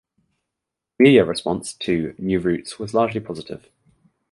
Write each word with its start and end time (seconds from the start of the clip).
Media 0.97 1.23
response 1.23 1.73
to 1.75 2.15
"New 2.17 2.39
Routes" 2.39 2.79
was 2.79 2.95
largely 2.95 3.19
positive. 3.19 3.69